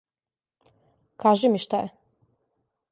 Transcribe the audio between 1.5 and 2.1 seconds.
ми шта је.